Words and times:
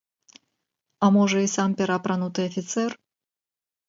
А 1.07 1.09
можа, 1.17 1.37
і 1.47 1.51
сам 1.55 1.75
пераапрануты 1.81 2.41
афіцэр? 2.49 2.91